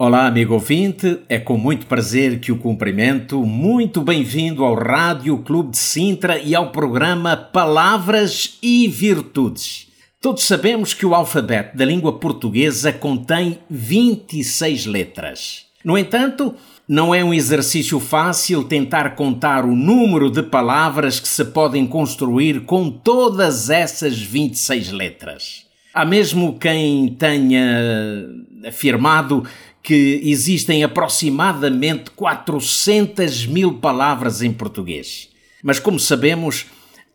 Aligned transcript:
Olá, 0.00 0.28
amigo 0.28 0.54
ouvinte, 0.54 1.18
é 1.28 1.40
com 1.40 1.58
muito 1.58 1.86
prazer 1.86 2.38
que 2.38 2.52
o 2.52 2.56
cumprimento. 2.56 3.44
Muito 3.44 4.00
bem-vindo 4.00 4.64
ao 4.64 4.76
Rádio 4.76 5.36
Clube 5.38 5.72
de 5.72 5.78
Sintra 5.78 6.38
e 6.38 6.54
ao 6.54 6.70
programa 6.70 7.36
Palavras 7.36 8.60
e 8.62 8.86
Virtudes. 8.86 9.88
Todos 10.20 10.44
sabemos 10.44 10.94
que 10.94 11.04
o 11.04 11.16
alfabeto 11.16 11.76
da 11.76 11.84
língua 11.84 12.16
portuguesa 12.16 12.92
contém 12.92 13.58
26 13.68 14.86
letras. 14.86 15.64
No 15.84 15.98
entanto, 15.98 16.54
não 16.88 17.12
é 17.12 17.24
um 17.24 17.34
exercício 17.34 17.98
fácil 17.98 18.62
tentar 18.62 19.16
contar 19.16 19.64
o 19.64 19.74
número 19.74 20.30
de 20.30 20.44
palavras 20.44 21.18
que 21.18 21.26
se 21.26 21.44
podem 21.46 21.84
construir 21.88 22.60
com 22.66 22.88
todas 22.88 23.68
essas 23.68 24.16
26 24.16 24.92
letras. 24.92 25.66
Há 25.92 26.04
mesmo 26.04 26.56
quem 26.56 27.08
tenha 27.18 28.24
afirmado 28.64 29.44
que 29.88 30.20
existem 30.22 30.84
aproximadamente 30.84 32.10
400 32.10 33.46
mil 33.46 33.78
palavras 33.78 34.42
em 34.42 34.52
português. 34.52 35.30
Mas, 35.62 35.80
como 35.80 35.98
sabemos, 35.98 36.66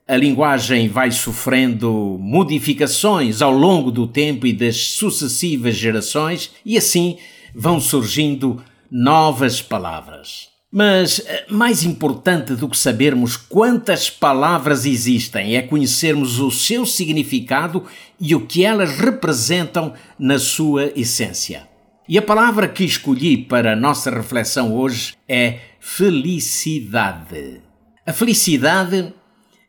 a 0.07 0.17
linguagem 0.17 0.89
vai 0.89 1.11
sofrendo 1.11 2.17
modificações 2.19 3.43
ao 3.43 3.52
longo 3.52 3.91
do 3.91 4.07
tempo 4.07 4.47
e 4.47 4.53
das 4.53 4.88
sucessivas 4.88 5.75
gerações, 5.75 6.49
e 6.65 6.75
assim 6.75 7.17
vão 7.53 7.80
surgindo 7.80 8.59
novas 8.89 9.61
palavras. 9.61 10.47
Mas 10.71 11.21
eh, 11.27 11.45
mais 11.52 11.83
importante 11.83 12.55
do 12.55 12.67
que 12.67 12.75
sabermos 12.75 13.37
quantas 13.37 14.09
palavras 14.09 14.87
existem 14.87 15.55
é 15.55 15.61
conhecermos 15.61 16.39
o 16.39 16.49
seu 16.49 16.87
significado 16.87 17.85
e 18.19 18.33
o 18.33 18.47
que 18.47 18.65
elas 18.65 18.97
representam 18.97 19.93
na 20.17 20.39
sua 20.39 20.91
essência. 20.95 21.71
E 22.07 22.17
a 22.17 22.21
palavra 22.21 22.67
que 22.67 22.83
escolhi 22.83 23.37
para 23.37 23.71
a 23.71 23.75
nossa 23.77 24.11
reflexão 24.11 24.75
hoje 24.75 25.13
é 25.27 25.59
felicidade. 25.79 27.61
A 28.05 28.11
felicidade 28.11 29.13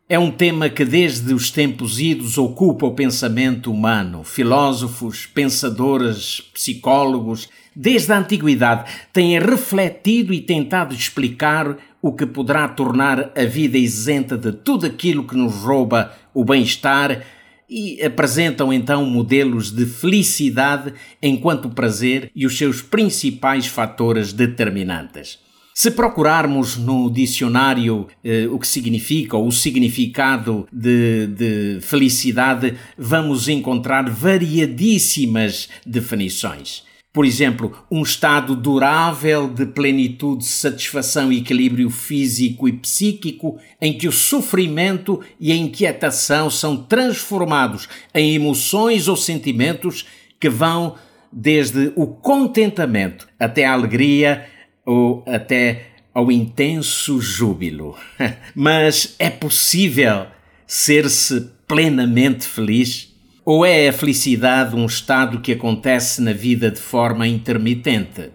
é 0.08 0.18
um 0.18 0.32
tema 0.32 0.68
que 0.68 0.84
desde 0.84 1.32
os 1.32 1.52
tempos 1.52 2.00
idos 2.00 2.36
ocupa 2.36 2.86
o 2.86 2.94
pensamento 2.94 3.70
humano. 3.70 4.24
Filósofos, 4.24 5.26
pensadores, 5.26 6.40
psicólogos, 6.52 7.48
desde 7.74 8.12
a 8.12 8.18
antiguidade, 8.18 8.90
têm 9.12 9.38
refletido 9.38 10.34
e 10.34 10.40
tentado 10.40 10.92
explicar 10.92 11.76
o 12.02 12.12
que 12.12 12.26
poderá 12.26 12.66
tornar 12.66 13.30
a 13.36 13.44
vida 13.44 13.78
isenta 13.78 14.36
de 14.36 14.50
tudo 14.50 14.86
aquilo 14.86 15.24
que 15.24 15.36
nos 15.36 15.54
rouba 15.62 16.12
o 16.34 16.44
bem-estar 16.44 17.24
e 17.68 18.02
apresentam 18.02 18.72
então 18.72 19.04
modelos 19.06 19.70
de 19.70 19.86
felicidade 19.86 20.92
enquanto 21.22 21.70
prazer 21.70 22.30
e 22.34 22.46
os 22.46 22.56
seus 22.56 22.82
principais 22.82 23.66
fatores 23.66 24.32
determinantes. 24.32 25.38
Se 25.74 25.90
procurarmos 25.90 26.76
no 26.76 27.10
dicionário 27.10 28.06
eh, 28.22 28.46
o 28.48 28.60
que 28.60 28.66
significa 28.66 29.36
ou 29.36 29.48
o 29.48 29.52
significado 29.52 30.68
de, 30.72 31.26
de 31.26 31.78
felicidade, 31.80 32.74
vamos 32.96 33.48
encontrar 33.48 34.08
variadíssimas 34.08 35.68
definições. 35.84 36.84
Por 37.14 37.24
exemplo, 37.24 37.72
um 37.88 38.02
estado 38.02 38.56
durável 38.56 39.48
de 39.48 39.64
plenitude, 39.66 40.44
satisfação 40.44 41.30
e 41.30 41.38
equilíbrio 41.38 41.88
físico 41.88 42.68
e 42.68 42.72
psíquico, 42.72 43.56
em 43.80 43.96
que 43.96 44.08
o 44.08 44.12
sofrimento 44.12 45.20
e 45.38 45.52
a 45.52 45.54
inquietação 45.54 46.50
são 46.50 46.76
transformados 46.76 47.88
em 48.12 48.34
emoções 48.34 49.06
ou 49.06 49.16
sentimentos 49.16 50.04
que 50.40 50.48
vão 50.48 50.96
desde 51.32 51.92
o 51.94 52.08
contentamento 52.08 53.28
até 53.38 53.64
a 53.64 53.74
alegria 53.74 54.46
ou 54.84 55.22
até 55.24 55.86
ao 56.12 56.32
intenso 56.32 57.20
júbilo. 57.20 57.96
Mas 58.56 59.14
é 59.20 59.30
possível 59.30 60.26
ser-se 60.66 61.48
plenamente 61.68 62.44
feliz? 62.44 63.13
Ou 63.46 63.66
é 63.66 63.88
a 63.88 63.92
felicidade 63.92 64.74
um 64.74 64.86
estado 64.86 65.40
que 65.40 65.52
acontece 65.52 66.22
na 66.22 66.32
vida 66.32 66.70
de 66.70 66.80
forma 66.80 67.28
intermitente? 67.28 68.30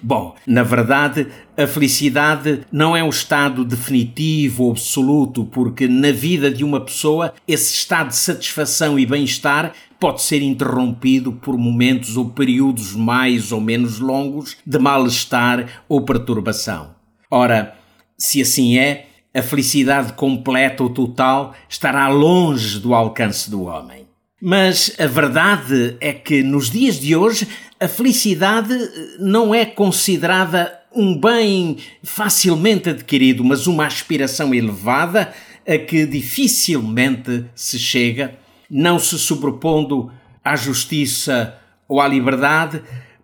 Bom, 0.00 0.36
na 0.46 0.62
verdade, 0.62 1.26
a 1.56 1.66
felicidade 1.66 2.60
não 2.70 2.96
é 2.96 3.02
um 3.02 3.08
estado 3.08 3.64
definitivo 3.64 4.64
ou 4.64 4.70
absoluto, 4.70 5.44
porque 5.46 5.88
na 5.88 6.12
vida 6.12 6.52
de 6.52 6.62
uma 6.62 6.80
pessoa 6.80 7.34
esse 7.48 7.74
estado 7.74 8.10
de 8.10 8.16
satisfação 8.16 8.96
e 8.96 9.04
bem-estar 9.04 9.72
pode 9.98 10.22
ser 10.22 10.40
interrompido 10.40 11.32
por 11.32 11.58
momentos 11.58 12.16
ou 12.16 12.30
períodos 12.30 12.94
mais 12.94 13.50
ou 13.50 13.60
menos 13.60 13.98
longos 13.98 14.56
de 14.64 14.78
mal-estar 14.78 15.82
ou 15.88 16.04
perturbação. 16.04 16.94
Ora, 17.28 17.74
se 18.16 18.40
assim 18.40 18.78
é, 18.78 19.06
a 19.34 19.42
felicidade 19.42 20.12
completa 20.12 20.84
ou 20.84 20.90
total 20.90 21.56
estará 21.68 22.06
longe 22.06 22.78
do 22.78 22.94
alcance 22.94 23.50
do 23.50 23.64
homem. 23.64 24.13
Mas 24.46 24.94
a 24.98 25.06
verdade 25.06 25.96
é 26.02 26.12
que 26.12 26.42
nos 26.42 26.68
dias 26.68 27.00
de 27.00 27.16
hoje 27.16 27.48
a 27.80 27.88
felicidade 27.88 28.74
não 29.18 29.54
é 29.54 29.64
considerada 29.64 30.70
um 30.94 31.18
bem 31.18 31.78
facilmente 32.02 32.90
adquirido, 32.90 33.42
mas 33.42 33.66
uma 33.66 33.86
aspiração 33.86 34.54
elevada 34.54 35.32
a 35.66 35.78
que 35.78 36.04
dificilmente 36.04 37.46
se 37.54 37.78
chega, 37.78 38.34
não 38.68 38.98
se 38.98 39.18
sobrepondo 39.18 40.12
à 40.44 40.54
justiça 40.56 41.58
ou 41.88 41.98
à 41.98 42.06
liberdade, 42.06 42.82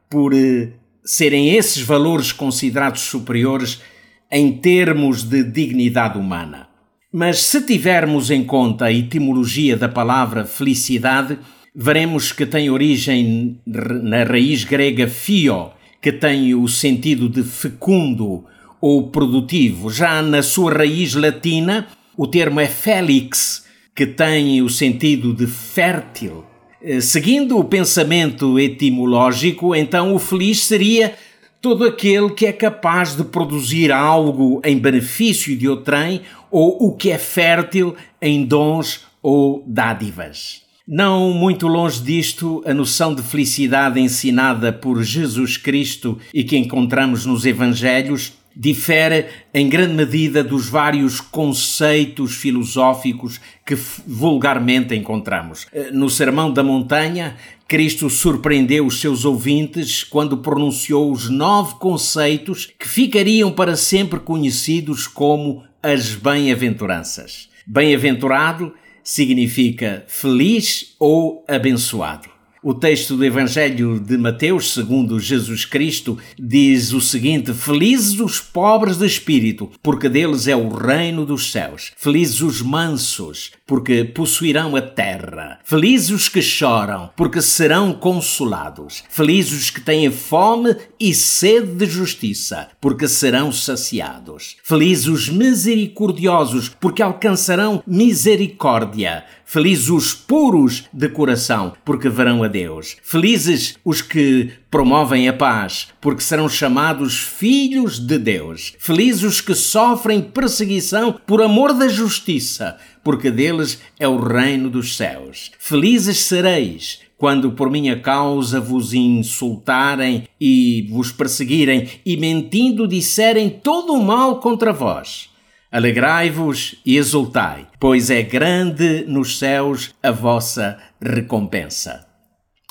por 0.08 0.32
eh, 0.32 0.70
serem 1.04 1.50
esses 1.54 1.82
valores 1.82 2.32
considerados 2.32 3.02
superiores 3.02 3.82
em 4.30 4.56
termos 4.56 5.22
de 5.22 5.44
dignidade 5.44 6.16
humana. 6.16 6.69
Mas 7.12 7.40
se 7.40 7.62
tivermos 7.62 8.30
em 8.30 8.44
conta 8.44 8.84
a 8.84 8.92
etimologia 8.92 9.76
da 9.76 9.88
palavra 9.88 10.44
felicidade, 10.44 11.36
veremos 11.74 12.30
que 12.30 12.46
tem 12.46 12.70
origem 12.70 13.58
na 13.66 14.22
raiz 14.22 14.62
grega 14.62 15.08
fio, 15.08 15.70
que 16.00 16.12
tem 16.12 16.54
o 16.54 16.68
sentido 16.68 17.28
de 17.28 17.42
fecundo 17.42 18.44
ou 18.80 19.08
produtivo. 19.08 19.90
Já 19.90 20.22
na 20.22 20.40
sua 20.40 20.72
raiz 20.72 21.14
latina, 21.14 21.88
o 22.16 22.28
termo 22.28 22.60
é 22.60 22.66
felix, 22.66 23.64
que 23.92 24.06
tem 24.06 24.62
o 24.62 24.68
sentido 24.68 25.34
de 25.34 25.48
fértil. 25.48 26.44
Eh, 26.80 27.00
seguindo 27.00 27.58
o 27.58 27.64
pensamento 27.64 28.56
etimológico, 28.56 29.74
então 29.74 30.14
o 30.14 30.18
feliz 30.20 30.60
seria 30.60 31.14
todo 31.60 31.84
aquele 31.84 32.30
que 32.30 32.46
é 32.46 32.52
capaz 32.52 33.14
de 33.14 33.24
produzir 33.24 33.92
algo 33.92 34.62
em 34.64 34.78
benefício 34.78 35.54
de 35.56 35.68
outrem 35.68 36.22
ou 36.50 36.76
o 36.88 36.96
que 36.96 37.10
é 37.10 37.18
fértil 37.18 37.94
em 38.20 38.44
dons 38.44 39.06
ou 39.22 39.62
dádivas. 39.66 40.62
Não 40.86 41.32
muito 41.32 41.68
longe 41.68 42.02
disto, 42.02 42.62
a 42.66 42.74
noção 42.74 43.14
de 43.14 43.22
felicidade 43.22 44.00
ensinada 44.00 44.72
por 44.72 45.02
Jesus 45.04 45.56
Cristo 45.56 46.18
e 46.34 46.42
que 46.42 46.56
encontramos 46.56 47.24
nos 47.24 47.46
Evangelhos 47.46 48.32
difere 48.56 49.26
em 49.54 49.68
grande 49.68 49.94
medida 49.94 50.42
dos 50.42 50.68
vários 50.68 51.20
conceitos 51.20 52.34
filosóficos 52.34 53.40
que 53.64 53.76
vulgarmente 54.06 54.94
encontramos. 54.94 55.66
Eh, 55.72 55.90
no 55.92 56.10
Sermão 56.10 56.52
da 56.52 56.62
Montanha, 56.62 57.36
Cristo 57.68 58.10
surpreendeu 58.10 58.84
os 58.84 59.00
seus 59.00 59.24
ouvintes 59.24 60.02
quando 60.02 60.38
pronunciou 60.38 61.12
os 61.12 61.30
nove 61.30 61.76
conceitos 61.76 62.68
que 62.78 62.88
ficariam 62.88 63.52
para 63.52 63.76
sempre 63.76 64.18
conhecidos 64.18 65.06
como 65.06 65.62
as 65.82 66.14
bem-aventuranças. 66.14 67.48
Bem-aventurado 67.66 68.74
significa 69.02 70.04
feliz 70.06 70.94
ou 70.98 71.44
abençoado. 71.48 72.39
O 72.62 72.74
texto 72.74 73.16
do 73.16 73.24
Evangelho 73.24 73.98
de 73.98 74.18
Mateus, 74.18 74.74
segundo 74.74 75.18
Jesus 75.18 75.64
Cristo, 75.64 76.18
diz 76.38 76.92
o 76.92 77.00
seguinte: 77.00 77.54
Felizes 77.54 78.20
os 78.20 78.38
pobres 78.38 78.98
de 78.98 79.06
espírito, 79.06 79.70
porque 79.82 80.10
deles 80.10 80.46
é 80.46 80.54
o 80.54 80.68
reino 80.68 81.24
dos 81.24 81.50
céus. 81.50 81.90
Felizes 81.96 82.42
os 82.42 82.60
mansos, 82.60 83.52
porque 83.66 84.04
possuirão 84.04 84.76
a 84.76 84.82
terra. 84.82 85.58
Felizes 85.64 86.10
os 86.10 86.28
que 86.28 86.42
choram, 86.42 87.08
porque 87.16 87.40
serão 87.40 87.94
consolados. 87.94 89.04
Felizes 89.08 89.52
os 89.52 89.70
que 89.70 89.80
têm 89.80 90.10
fome 90.10 90.76
e 91.00 91.14
sede 91.14 91.76
de 91.76 91.86
justiça, 91.86 92.68
porque 92.78 93.08
serão 93.08 93.50
saciados. 93.50 94.56
Felizes 94.62 95.06
os 95.06 95.30
misericordiosos, 95.30 96.68
porque 96.68 97.00
alcançarão 97.00 97.82
misericórdia. 97.86 99.24
Felizes 99.46 99.88
os 99.88 100.14
puros 100.14 100.84
de 100.92 101.08
coração, 101.08 101.72
porque 101.84 102.08
verão 102.08 102.44
a 102.44 102.49
Deus. 102.50 102.98
Felizes 103.02 103.76
os 103.82 104.02
que 104.02 104.50
promovem 104.70 105.28
a 105.28 105.32
paz, 105.32 105.88
porque 106.00 106.22
serão 106.22 106.48
chamados 106.48 107.18
filhos 107.18 107.98
de 107.98 108.18
Deus. 108.18 108.74
Felizes 108.78 109.22
os 109.22 109.40
que 109.40 109.54
sofrem 109.54 110.20
perseguição 110.20 111.18
por 111.26 111.40
amor 111.40 111.72
da 111.72 111.88
justiça, 111.88 112.76
porque 113.02 113.30
deles 113.30 113.80
é 113.98 114.06
o 114.06 114.20
reino 114.20 114.68
dos 114.68 114.96
céus. 114.96 115.50
Felizes 115.58 116.18
sereis 116.18 117.00
quando 117.20 117.52
por 117.52 117.70
minha 117.70 118.00
causa 118.00 118.58
vos 118.58 118.94
insultarem 118.94 120.26
e 120.40 120.88
vos 120.90 121.12
perseguirem 121.12 121.86
e 122.04 122.16
mentindo 122.16 122.88
disserem 122.88 123.50
todo 123.50 123.92
o 123.92 124.02
mal 124.02 124.40
contra 124.40 124.72
vós. 124.72 125.28
Alegrai-vos 125.70 126.76
e 126.84 126.96
exultai, 126.96 127.68
pois 127.78 128.10
é 128.10 128.22
grande 128.22 129.04
nos 129.06 129.38
céus 129.38 129.94
a 130.02 130.10
vossa 130.10 130.78
recompensa. 131.00 132.09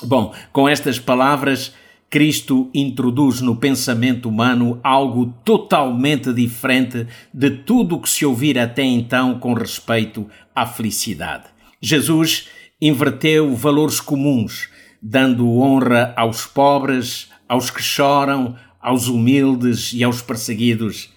Bom, 0.02 0.34
com 0.52 0.68
estas 0.68 0.98
palavras, 0.98 1.74
Cristo 2.08 2.70
introduz 2.74 3.40
no 3.40 3.56
pensamento 3.56 4.28
humano 4.28 4.80
algo 4.82 5.32
totalmente 5.44 6.32
diferente 6.32 7.06
de 7.32 7.50
tudo 7.50 7.96
o 7.96 8.00
que 8.00 8.08
se 8.08 8.26
ouvira 8.26 8.64
até 8.64 8.82
então 8.82 9.38
com 9.38 9.52
respeito 9.52 10.26
à 10.54 10.66
felicidade. 10.66 11.44
Jesus 11.80 12.48
inverteu 12.80 13.54
valores 13.54 14.00
comuns, 14.00 14.68
dando 15.00 15.48
honra 15.58 16.12
aos 16.16 16.46
pobres, 16.46 17.28
aos 17.48 17.70
que 17.70 17.82
choram, 17.82 18.56
aos 18.80 19.06
humildes 19.06 19.92
e 19.92 20.02
aos 20.02 20.20
perseguidos 20.20 21.10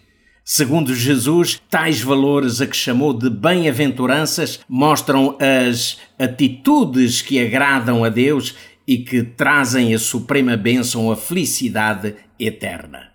Segundo 0.46 0.94
Jesus, 0.94 1.62
tais 1.70 2.02
valores 2.02 2.60
a 2.60 2.68
que 2.68 2.76
chamou 2.76 3.14
de 3.14 3.30
bem-aventuranças 3.30 4.60
mostram 4.68 5.38
as 5.40 5.98
atitudes 6.20 7.22
que 7.22 7.40
agradam 7.40 8.04
a 8.04 8.10
Deus 8.10 8.54
e 8.88 8.98
que 9.00 9.24
trazem 9.24 9.94
a 9.94 10.00
suprema 10.00 10.58
bênção, 10.58 11.12
a 11.12 11.16
felicidade 11.16 12.16
eterna. 12.40 13.12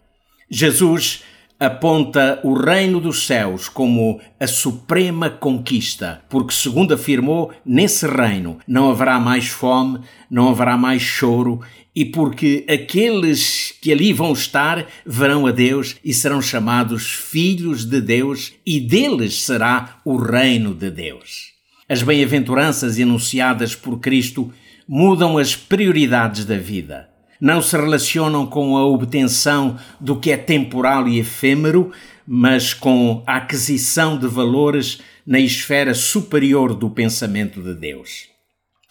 Jesus 0.50 1.22
aponta 1.60 2.40
o 2.44 2.54
reino 2.54 3.00
dos 3.00 3.26
céus 3.26 3.68
como 3.68 4.20
a 4.38 4.46
suprema 4.46 5.28
conquista, 5.28 6.22
porque, 6.28 6.54
segundo 6.54 6.94
afirmou, 6.94 7.52
nesse 7.66 8.06
reino 8.06 8.58
não 8.66 8.90
haverá 8.90 9.18
mais 9.18 9.48
fome, 9.48 10.00
não 10.30 10.48
haverá 10.48 10.76
mais 10.76 11.02
choro, 11.02 11.60
e 11.94 12.04
porque 12.04 12.64
aqueles 12.68 13.74
que 13.82 13.90
ali 13.90 14.12
vão 14.12 14.32
estar 14.32 14.86
verão 15.04 15.46
a 15.46 15.50
Deus 15.50 15.96
e 16.04 16.14
serão 16.14 16.40
chamados 16.40 17.10
filhos 17.10 17.84
de 17.84 18.00
Deus, 18.00 18.52
e 18.64 18.78
deles 18.78 19.42
será 19.42 20.00
o 20.04 20.16
reino 20.16 20.72
de 20.72 20.90
Deus. 20.90 21.52
As 21.88 22.02
bem-aventuranças 22.02 22.98
enunciadas 22.98 23.74
por 23.74 23.98
Cristo 23.98 24.52
mudam 24.88 25.36
as 25.36 25.54
prioridades 25.54 26.44
da 26.44 26.56
vida 26.56 27.08
não 27.40 27.62
se 27.62 27.76
relacionam 27.76 28.46
com 28.46 28.76
a 28.76 28.84
obtenção 28.84 29.78
do 30.00 30.16
que 30.16 30.30
é 30.30 30.36
temporal 30.36 31.06
e 31.06 31.18
efêmero, 31.18 31.92
mas 32.26 32.74
com 32.74 33.22
a 33.26 33.36
aquisição 33.36 34.18
de 34.18 34.26
valores 34.26 35.00
na 35.26 35.38
esfera 35.38 35.94
superior 35.94 36.74
do 36.74 36.90
pensamento 36.90 37.62
de 37.62 37.74
Deus. 37.74 38.26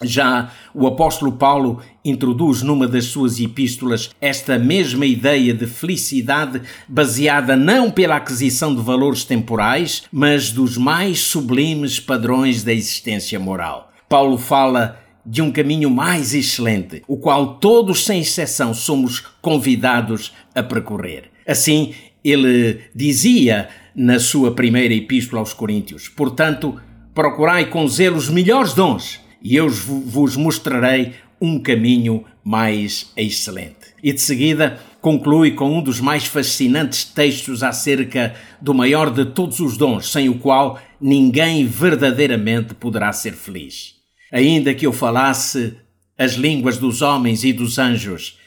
Já 0.02 0.52
o 0.72 0.86
apóstolo 0.86 1.32
Paulo 1.32 1.82
introduz 2.04 2.62
numa 2.62 2.86
das 2.86 3.06
suas 3.06 3.40
epístolas 3.40 4.10
esta 4.20 4.56
mesma 4.56 5.04
ideia 5.04 5.52
de 5.52 5.66
felicidade 5.66 6.62
baseada 6.88 7.56
não 7.56 7.90
pela 7.90 8.16
aquisição 8.16 8.74
de 8.74 8.80
valores 8.80 9.24
temporais, 9.24 10.04
mas 10.12 10.52
dos 10.52 10.76
mais 10.76 11.18
sublimes 11.18 11.98
padrões 11.98 12.62
da 12.62 12.72
existência 12.72 13.40
moral. 13.40 13.92
Paulo 14.08 14.38
fala 14.38 15.00
de 15.30 15.42
um 15.42 15.52
caminho 15.52 15.90
mais 15.90 16.32
excelente, 16.32 17.02
o 17.06 17.18
qual 17.18 17.58
todos, 17.58 18.06
sem 18.06 18.20
exceção, 18.20 18.72
somos 18.72 19.20
convidados 19.42 20.32
a 20.54 20.62
percorrer. 20.62 21.24
Assim, 21.46 21.92
ele 22.24 22.80
dizia 22.94 23.68
na 23.94 24.18
sua 24.18 24.52
primeira 24.52 24.94
epístola 24.94 25.40
aos 25.40 25.52
Coríntios: 25.52 26.08
Portanto, 26.08 26.80
procurai 27.14 27.66
com 27.66 27.86
zelo 27.86 28.16
os 28.16 28.30
melhores 28.30 28.72
dons, 28.72 29.20
e 29.42 29.54
eu 29.54 29.68
vos 29.68 30.34
mostrarei 30.34 31.12
um 31.38 31.58
caminho 31.60 32.24
mais 32.42 33.12
excelente. 33.14 33.76
E 34.02 34.14
de 34.14 34.22
seguida 34.22 34.78
conclui 35.02 35.50
com 35.50 35.76
um 35.76 35.82
dos 35.82 36.00
mais 36.00 36.24
fascinantes 36.24 37.04
textos 37.04 37.62
acerca 37.62 38.34
do 38.62 38.72
maior 38.72 39.10
de 39.10 39.26
todos 39.26 39.60
os 39.60 39.76
dons, 39.76 40.10
sem 40.10 40.30
o 40.30 40.38
qual 40.38 40.80
ninguém 40.98 41.66
verdadeiramente 41.66 42.74
poderá 42.74 43.12
ser 43.12 43.34
feliz. 43.34 43.97
Ainda 44.32 44.74
que 44.74 44.86
eu 44.86 44.92
falasse 44.92 45.76
as 46.16 46.32
línguas 46.32 46.78
dos 46.78 47.00
homens 47.02 47.44
e 47.44 47.52
dos 47.52 47.78
anjos 47.78 48.38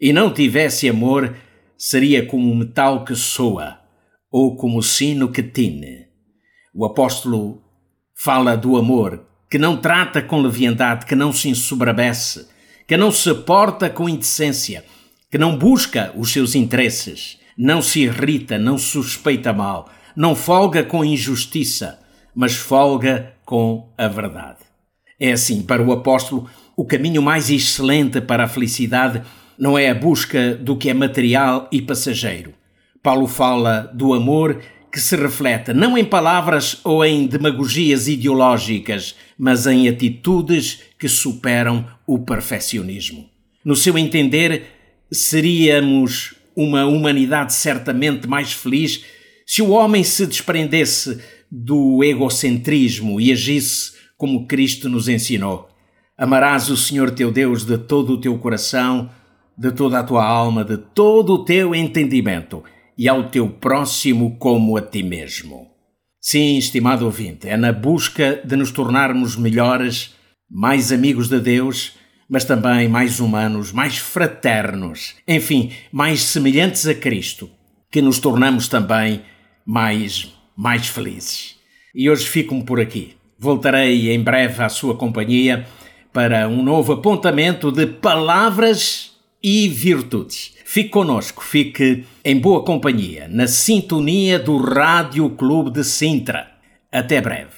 e 0.00 0.12
não 0.12 0.32
tivesse 0.32 0.88
amor, 0.88 1.36
seria 1.76 2.26
como 2.26 2.50
o 2.50 2.56
metal 2.56 3.04
que 3.04 3.14
soa 3.14 3.78
ou 4.30 4.56
como 4.56 4.78
o 4.78 4.82
sino 4.82 5.30
que 5.30 5.42
tine. 5.42 6.06
O 6.74 6.84
apóstolo 6.84 7.62
fala 8.14 8.56
do 8.56 8.76
amor 8.76 9.26
que 9.50 9.58
não 9.58 9.76
trata 9.76 10.22
com 10.22 10.40
leviandade, 10.40 11.06
que 11.06 11.16
não 11.16 11.32
se 11.32 11.48
ensoberbece, 11.48 12.46
que 12.86 12.96
não 12.96 13.10
se 13.10 13.34
porta 13.34 13.90
com 13.90 14.08
indecência, 14.08 14.84
que 15.30 15.38
não 15.38 15.56
busca 15.56 16.12
os 16.16 16.32
seus 16.32 16.54
interesses, 16.54 17.38
não 17.58 17.82
se 17.82 18.02
irrita, 18.02 18.58
não 18.58 18.78
suspeita 18.78 19.52
mal, 19.52 19.88
não 20.14 20.36
folga 20.36 20.84
com 20.84 21.04
injustiça, 21.04 21.98
mas 22.34 22.54
folga 22.54 23.34
com 23.44 23.92
a 23.98 24.06
verdade. 24.06 24.69
É 25.20 25.32
assim, 25.32 25.60
para 25.60 25.82
o 25.82 25.92
apóstolo, 25.92 26.48
o 26.74 26.84
caminho 26.84 27.20
mais 27.20 27.50
excelente 27.50 28.22
para 28.22 28.44
a 28.44 28.48
felicidade 28.48 29.22
não 29.58 29.78
é 29.78 29.90
a 29.90 29.94
busca 29.94 30.54
do 30.54 30.74
que 30.76 30.88
é 30.88 30.94
material 30.94 31.68
e 31.70 31.82
passageiro. 31.82 32.54
Paulo 33.02 33.26
fala 33.26 33.82
do 33.94 34.14
amor 34.14 34.62
que 34.90 34.98
se 34.98 35.14
reflete 35.14 35.74
não 35.74 35.96
em 35.96 36.04
palavras 36.04 36.80
ou 36.82 37.04
em 37.04 37.26
demagogias 37.26 38.08
ideológicas, 38.08 39.14
mas 39.38 39.66
em 39.66 39.88
atitudes 39.88 40.80
que 40.98 41.08
superam 41.08 41.86
o 42.06 42.18
perfeccionismo. 42.18 43.28
No 43.62 43.76
seu 43.76 43.98
entender, 43.98 44.64
seríamos 45.12 46.34
uma 46.56 46.86
humanidade 46.86 47.52
certamente 47.52 48.26
mais 48.26 48.52
feliz 48.52 49.04
se 49.46 49.60
o 49.60 49.70
homem 49.70 50.02
se 50.02 50.26
desprendesse 50.26 51.18
do 51.50 52.02
egocentrismo 52.02 53.20
e 53.20 53.32
agisse 53.32 53.99
como 54.20 54.46
Cristo 54.46 54.90
nos 54.90 55.08
ensinou. 55.08 55.70
Amarás 56.14 56.68
o 56.68 56.76
Senhor 56.76 57.10
teu 57.10 57.32
Deus 57.32 57.64
de 57.64 57.78
todo 57.78 58.12
o 58.12 58.20
teu 58.20 58.36
coração, 58.36 59.08
de 59.56 59.72
toda 59.72 59.98
a 59.98 60.04
tua 60.04 60.22
alma, 60.22 60.62
de 60.62 60.76
todo 60.76 61.32
o 61.32 61.44
teu 61.44 61.74
entendimento 61.74 62.62
e 62.98 63.08
ao 63.08 63.30
teu 63.30 63.48
próximo 63.48 64.36
como 64.36 64.76
a 64.76 64.82
ti 64.82 65.02
mesmo. 65.02 65.68
Sim, 66.20 66.58
estimado 66.58 67.06
ouvinte, 67.06 67.48
é 67.48 67.56
na 67.56 67.72
busca 67.72 68.42
de 68.44 68.56
nos 68.56 68.70
tornarmos 68.70 69.36
melhores, 69.36 70.14
mais 70.50 70.92
amigos 70.92 71.30
de 71.30 71.40
Deus, 71.40 71.94
mas 72.28 72.44
também 72.44 72.88
mais 72.88 73.20
humanos, 73.20 73.72
mais 73.72 73.96
fraternos, 73.96 75.14
enfim, 75.26 75.72
mais 75.90 76.20
semelhantes 76.20 76.86
a 76.86 76.94
Cristo, 76.94 77.48
que 77.90 78.02
nos 78.02 78.18
tornamos 78.18 78.68
também 78.68 79.22
mais, 79.64 80.30
mais 80.54 80.88
felizes. 80.88 81.56
E 81.94 82.10
hoje 82.10 82.26
fico-me 82.26 82.62
por 82.62 82.78
aqui. 82.78 83.18
Voltarei 83.42 84.12
em 84.12 84.22
breve 84.22 84.62
à 84.62 84.68
sua 84.68 84.94
companhia 84.94 85.66
para 86.12 86.46
um 86.46 86.62
novo 86.62 86.92
apontamento 86.92 87.72
de 87.72 87.86
palavras 87.86 89.12
e 89.42 89.66
virtudes. 89.66 90.52
Fique 90.62 90.90
conosco, 90.90 91.42
fique 91.42 92.04
em 92.22 92.38
boa 92.38 92.62
companhia, 92.62 93.26
na 93.30 93.46
sintonia 93.46 94.38
do 94.38 94.58
Rádio 94.58 95.30
Clube 95.30 95.70
de 95.70 95.82
Sintra. 95.82 96.48
Até 96.92 97.22
breve. 97.22 97.48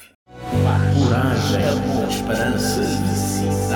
Coragem, 0.51 1.61
esperança, 2.09 2.81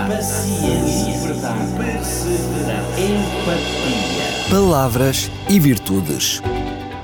paciência, 0.07 1.27
verdade, 1.27 1.73
perseverança, 1.77 3.01
empatia. 3.01 4.49
Palavras 4.49 5.29
e 5.51 5.59
virtudes. 5.59 6.41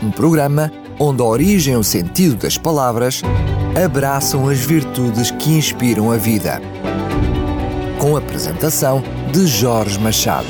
Um 0.00 0.12
programa 0.12 0.70
onde 1.00 1.20
a 1.22 1.24
origem 1.24 1.74
e 1.74 1.76
o 1.76 1.82
sentido 1.82 2.36
das 2.36 2.56
palavras 2.56 3.20
abraçam 3.76 4.48
as 4.48 4.58
virtudes 4.58 5.30
que 5.30 5.50
inspiram 5.50 6.10
a 6.10 6.16
vida 6.16 6.60
Com 7.98 8.16
a 8.16 8.18
apresentação 8.18 9.02
de 9.32 9.46
Jorge 9.46 9.98
Machado. 9.98 10.46